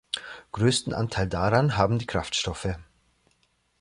[0.53, 2.69] Größten Anteil daran haben die Kraftstoffe.